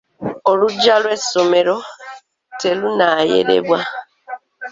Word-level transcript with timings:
Olujja 0.49 0.95
lw'essommero 1.01 1.77
te 2.59 2.69
lunnayerebwa. 2.79 3.79